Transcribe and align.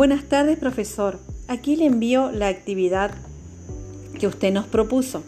Buenas 0.00 0.24
tardes, 0.30 0.58
profesor. 0.58 1.18
Aquí 1.46 1.76
le 1.76 1.84
envío 1.84 2.30
la 2.30 2.48
actividad 2.48 3.10
que 4.18 4.26
usted 4.26 4.50
nos 4.50 4.64
propuso. 4.64 5.22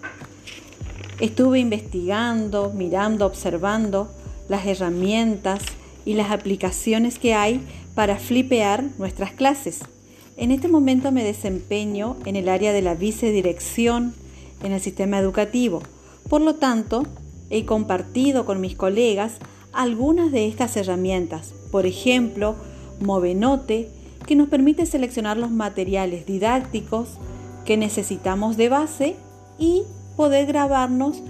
Estuve 1.21 1.59
investigando, 1.59 2.73
mirando, 2.75 3.27
observando 3.27 4.11
las 4.49 4.65
herramientas 4.65 5.61
y 6.07 6.15
las 6.15 6.31
aplicaciones 6.31 7.19
que 7.19 7.35
hay 7.35 7.61
para 7.95 8.17
flipear 8.17 8.83
nuestras 8.97 9.33
clases. 9.33 9.81
En 10.39 10.51
este 10.51 10.69
momento 10.69 11.13
me 11.13 11.23
desempeño 11.23 12.17
en 12.25 12.37
el 12.37 12.49
área 12.49 12.73
de 12.73 12.81
la 12.81 12.95
vicedirección 12.95 14.15
en 14.63 14.73
el 14.73 14.81
sistema 14.81 15.19
educativo. 15.19 15.83
Por 16.31 16.41
lo 16.41 16.55
tanto, 16.55 17.03
he 17.51 17.67
compartido 17.67 18.47
con 18.47 18.63
mis 18.63 18.75
colegas 18.75 19.35
algunas 19.75 20.33
de 20.33 20.49
estas 20.49 20.79
herramientas. 20.79 21.53
Por 21.71 21.85
ejemplo, 21.85 22.57
Movenote, 23.01 23.91
que 24.27 24.37
nos 24.37 24.49
permite 24.49 24.87
seleccionar 24.87 25.37
los 25.37 25.51
materiales 25.51 26.27
didácticos 26.27 27.19
que 27.65 27.77
necesitamos 27.77 28.57
de 28.57 28.69
base 28.69 29.17
y 29.59 29.83
poder 30.17 30.47
grabarnos 30.47 31.23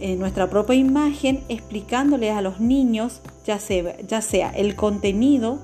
en 0.00 0.18
nuestra 0.18 0.50
propia 0.50 0.76
imagen 0.76 1.42
explicándoles 1.48 2.32
a 2.32 2.42
los 2.42 2.60
niños 2.60 3.22
ya 3.46 3.58
sea, 3.58 3.96
ya 4.00 4.20
sea 4.20 4.50
el 4.50 4.74
contenido 4.74 5.58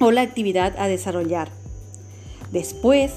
o 0.00 0.10
la 0.10 0.22
actividad 0.22 0.74
a 0.78 0.88
desarrollar. 0.88 1.50
Después, 2.50 3.12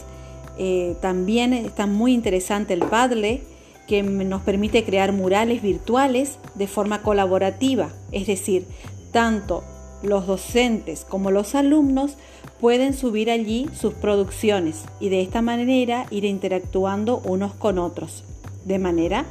eh, 0.57 0.95
también 1.01 1.53
está 1.53 1.87
muy 1.87 2.13
interesante 2.13 2.73
el 2.73 2.79
Padle, 2.79 3.43
que 3.87 4.01
nos 4.01 4.41
permite 4.41 4.83
crear 4.83 5.11
murales 5.11 5.61
virtuales 5.61 6.39
de 6.55 6.65
forma 6.65 7.03
colaborativa, 7.03 7.89
es 8.11 8.25
decir, 8.25 8.65
tanto 9.11 9.63
los 10.03 10.27
docentes 10.27 11.05
como 11.07 11.31
los 11.31 11.55
alumnos 11.55 12.17
pueden 12.59 12.93
subir 12.93 13.31
allí 13.31 13.67
sus 13.73 13.93
producciones 13.93 14.83
y 14.99 15.09
de 15.09 15.21
esta 15.21 15.41
manera 15.41 16.05
ir 16.11 16.25
interactuando 16.25 17.21
unos 17.25 17.53
con 17.53 17.79
otros 17.79 18.23
de 18.65 18.79
manera 18.79 19.25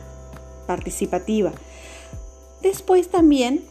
participativa. 0.66 1.52
Después 2.62 3.08
también 3.08 3.62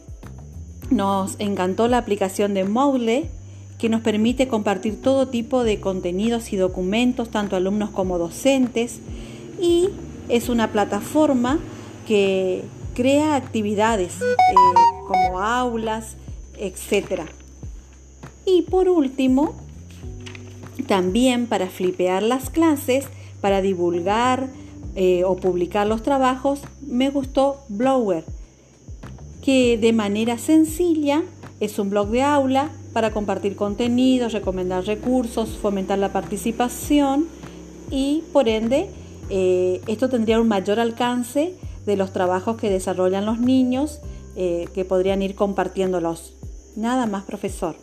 nos 0.90 1.36
encantó 1.38 1.88
la 1.88 1.98
aplicación 1.98 2.54
de 2.54 2.64
Moodle 2.64 3.30
que 3.78 3.88
nos 3.88 4.02
permite 4.02 4.48
compartir 4.48 5.02
todo 5.02 5.28
tipo 5.28 5.64
de 5.64 5.80
contenidos 5.80 6.52
y 6.52 6.56
documentos, 6.56 7.28
tanto 7.30 7.56
alumnos 7.56 7.90
como 7.90 8.18
docentes, 8.18 9.00
y 9.60 9.88
es 10.28 10.48
una 10.48 10.70
plataforma 10.72 11.58
que 12.06 12.62
crea 12.94 13.34
actividades 13.34 14.20
eh, 14.22 14.54
como 15.06 15.40
aulas, 15.40 16.16
etc. 16.58 17.22
Y 18.46 18.62
por 18.62 18.88
último, 18.88 19.54
también 20.86 21.46
para 21.46 21.68
flipear 21.68 22.22
las 22.22 22.50
clases, 22.50 23.06
para 23.40 23.62
divulgar 23.62 24.48
eh, 24.96 25.24
o 25.24 25.36
publicar 25.36 25.86
los 25.86 26.02
trabajos, 26.02 26.60
me 26.86 27.10
gustó 27.10 27.58
Blower, 27.68 28.24
que 29.42 29.78
de 29.78 29.92
manera 29.92 30.38
sencilla 30.38 31.22
es 31.60 31.78
un 31.78 31.90
blog 31.90 32.10
de 32.10 32.22
aula 32.22 32.70
para 32.92 33.10
compartir 33.10 33.56
contenidos, 33.56 34.32
recomendar 34.32 34.84
recursos, 34.84 35.50
fomentar 35.50 35.98
la 35.98 36.12
participación 36.12 37.26
y 37.90 38.22
por 38.32 38.48
ende 38.48 38.88
eh, 39.30 39.80
esto 39.86 40.08
tendría 40.08 40.40
un 40.40 40.48
mayor 40.48 40.78
alcance 40.80 41.54
de 41.86 41.96
los 41.96 42.12
trabajos 42.12 42.56
que 42.56 42.70
desarrollan 42.70 43.26
los 43.26 43.38
niños 43.38 44.00
eh, 44.36 44.68
que 44.74 44.84
podrían 44.84 45.22
ir 45.22 45.34
compartiéndolos. 45.34 46.34
Nada 46.76 47.06
más, 47.06 47.24
profesor. 47.24 47.76